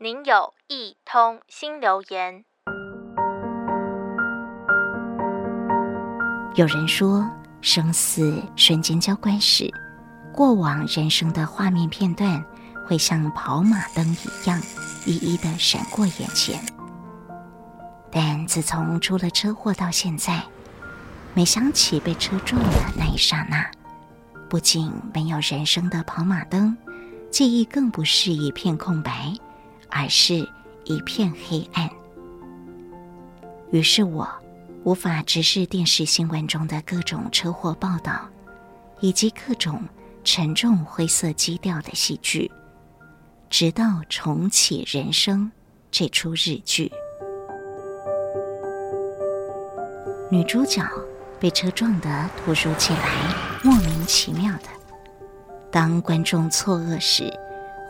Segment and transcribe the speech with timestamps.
[0.00, 2.44] 您有一通新留言。
[6.54, 7.28] 有人说，
[7.60, 9.68] 生死瞬间交关时，
[10.32, 12.40] 过往人生的画面片段
[12.86, 14.60] 会像跑马灯一样，
[15.04, 16.64] 一一的闪过眼前。
[18.08, 20.40] 但自从出了车祸到现在，
[21.34, 23.68] 每想起被车撞的那一刹那，
[24.48, 26.76] 不仅没有人生的跑马灯，
[27.32, 29.34] 记忆更不是一片空白。
[29.90, 30.48] 而是
[30.84, 31.88] 一片黑暗。
[33.70, 34.28] 于是我
[34.84, 38.28] 无法直视电视新闻中的各种车祸报道，
[39.00, 39.82] 以及各种
[40.24, 42.50] 沉重灰色基调的戏剧，
[43.50, 45.50] 直到重启人生
[45.90, 46.90] 这出日剧。
[50.30, 50.82] 女主角
[51.40, 54.68] 被车撞得突如其来，莫名其妙的。
[55.70, 57.32] 当观众错愕时，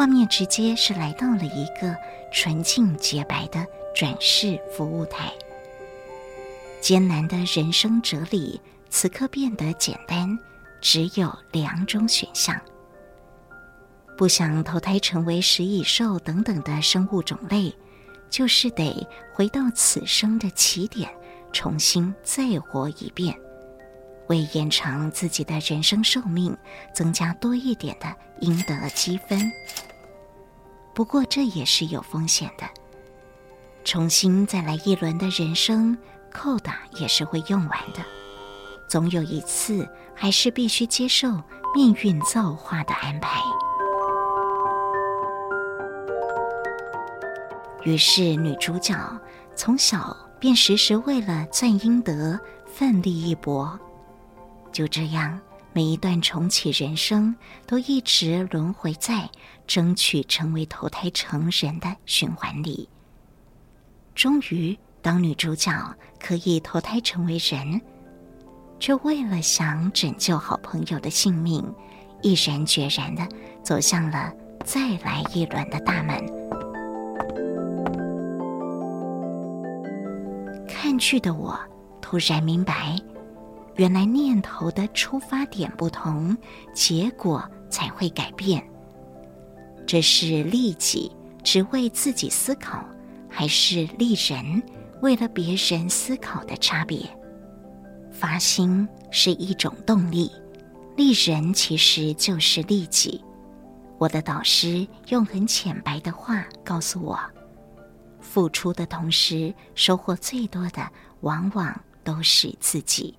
[0.00, 1.94] 画面直接是来到了一个
[2.32, 5.30] 纯净洁白的转世服务台。
[6.80, 10.38] 艰难的人生哲理此刻变得简单，
[10.80, 12.58] 只有两种选项：
[14.16, 17.70] 不想投胎成为食蚁兽等等的生物种类，
[18.30, 21.10] 就是得回到此生的起点，
[21.52, 23.38] 重新再活一遍，
[24.28, 26.56] 为延长自己的人生寿命，
[26.94, 29.38] 增加多一点的应得积分。
[30.94, 32.64] 不过这也是有风险的，
[33.84, 35.96] 重新再来一轮的人生
[36.30, 38.04] 扣打也是会用完的，
[38.88, 41.28] 总有一次还是必须接受
[41.74, 43.40] 命运造化的安排。
[47.84, 48.94] 于是女主角
[49.54, 53.78] 从小便时时为了赚阴德奋力一搏，
[54.70, 55.40] 就这样。
[55.72, 57.34] 每一段重启人生，
[57.66, 59.30] 都一直轮回在
[59.66, 62.88] 争取成为投胎成人的循环里。
[64.14, 65.72] 终于，当女主角
[66.18, 67.80] 可以投胎成为人，
[68.80, 71.64] 却为了想拯救好朋友的性命，
[72.20, 73.26] 毅然决然的
[73.62, 74.32] 走向了
[74.64, 76.18] 再来一轮的大门。
[80.68, 81.56] 看剧的我
[82.00, 83.00] 突然明白。
[83.80, 86.36] 原来念头的出发点不同，
[86.74, 88.62] 结果才会改变。
[89.86, 91.10] 这是利己
[91.42, 92.84] 只为自己思考，
[93.26, 94.62] 还是利人
[95.00, 97.08] 为了别人思考的差别？
[98.12, 100.30] 发心是一种动力，
[100.94, 103.24] 利人其实就是利己。
[103.96, 107.18] 我的导师用很浅白的话告诉我：
[108.20, 110.86] 付出的同时，收获最多的
[111.22, 111.74] 往往
[112.04, 113.16] 都是自己。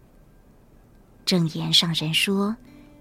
[1.32, 2.58] 正言上人说：“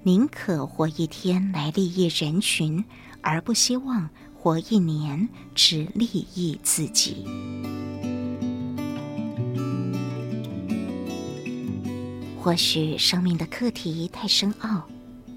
[0.07, 2.85] 宁可活一天来利益人群，
[3.23, 4.09] 而不希望
[4.39, 7.27] 活一年只利益自己。”
[12.39, 14.87] 或许生命的课题太深奥，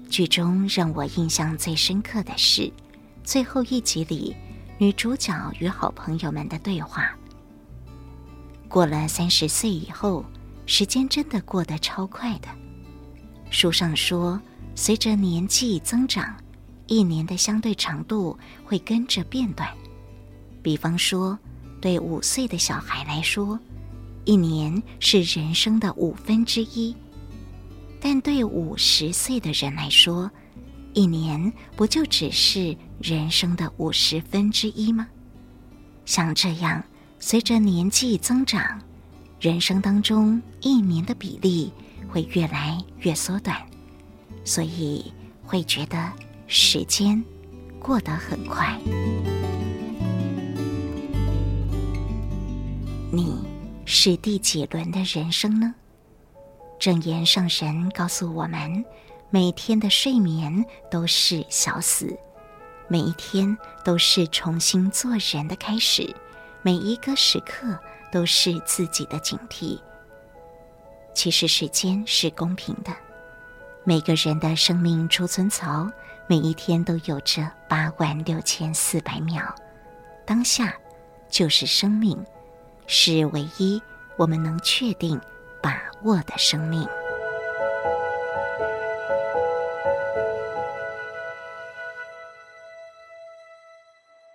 [0.08, 2.72] 剧中让我印象最深刻的是
[3.24, 4.36] 最后一集里
[4.78, 7.10] 女主角与好朋友们的对话。
[8.68, 10.24] 过了三十岁以后，
[10.64, 12.46] 时间真的过得超快的。
[13.54, 14.38] 书上说，
[14.74, 16.34] 随着年纪增长，
[16.88, 19.72] 一年的相对长度会跟着变短。
[20.60, 21.38] 比方说，
[21.80, 23.56] 对五岁的小孩来说，
[24.24, 26.92] 一年是人生的五分之一；
[28.00, 30.28] 但对五十岁的人来说，
[30.92, 35.06] 一年不就只是人生的五十分之一吗？
[36.04, 36.82] 像这样，
[37.20, 38.82] 随着年纪增长，
[39.38, 41.72] 人生当中一年的比例。
[42.14, 43.60] 会越来越缩短，
[44.44, 46.12] 所以会觉得
[46.46, 47.20] 时间
[47.80, 48.78] 过得很快。
[53.10, 53.44] 你
[53.84, 55.74] 是第几轮的人生呢？
[56.78, 58.84] 正言上神告诉我们，
[59.30, 62.16] 每天的睡眠都是小死，
[62.86, 66.14] 每一天都是重新做人的开始，
[66.62, 67.76] 每一个时刻
[68.12, 69.80] 都是自己的警惕。
[71.14, 72.92] 其实时间是公平的，
[73.84, 75.90] 每个人的生命储存槽
[76.26, 79.54] 每一天都有着八万六千四百秒，
[80.26, 80.74] 当下
[81.30, 82.22] 就是生命，
[82.86, 83.80] 是唯一
[84.18, 85.18] 我们能确定
[85.62, 86.86] 把握的生命。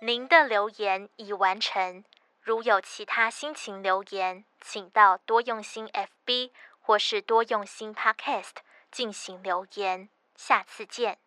[0.00, 2.02] 您的留言已完成，
[2.42, 6.50] 如有其他心情留言，请到多用心 FB。
[6.90, 11.18] 或是多用心 Podcast 进行留言，下次见。